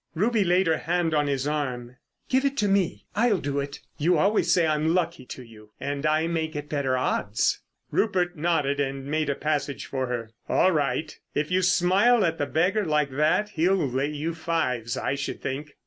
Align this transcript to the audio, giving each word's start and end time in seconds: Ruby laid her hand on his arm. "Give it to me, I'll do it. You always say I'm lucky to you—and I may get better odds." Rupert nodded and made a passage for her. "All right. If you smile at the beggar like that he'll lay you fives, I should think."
Ruby 0.15 0.43
laid 0.43 0.65
her 0.65 0.79
hand 0.79 1.13
on 1.13 1.27
his 1.27 1.47
arm. 1.47 1.95
"Give 2.27 2.43
it 2.43 2.57
to 2.57 2.67
me, 2.67 3.05
I'll 3.15 3.37
do 3.37 3.59
it. 3.59 3.81
You 3.99 4.17
always 4.17 4.51
say 4.51 4.65
I'm 4.65 4.95
lucky 4.95 5.27
to 5.27 5.43
you—and 5.43 6.07
I 6.07 6.25
may 6.25 6.47
get 6.47 6.69
better 6.69 6.97
odds." 6.97 7.59
Rupert 7.91 8.35
nodded 8.35 8.79
and 8.79 9.05
made 9.05 9.29
a 9.29 9.35
passage 9.35 9.85
for 9.85 10.07
her. 10.07 10.31
"All 10.49 10.71
right. 10.71 11.15
If 11.35 11.51
you 11.51 11.61
smile 11.61 12.25
at 12.25 12.39
the 12.39 12.47
beggar 12.47 12.83
like 12.83 13.11
that 13.11 13.49
he'll 13.49 13.75
lay 13.77 14.09
you 14.11 14.33
fives, 14.33 14.97
I 14.97 15.13
should 15.13 15.39
think." 15.39 15.75